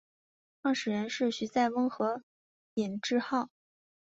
[0.63, 2.23] 创始人是徐载弼和
[2.73, 3.51] 尹致昊。